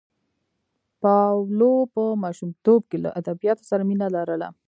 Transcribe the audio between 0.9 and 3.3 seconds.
پاولو په ماشومتوب کې له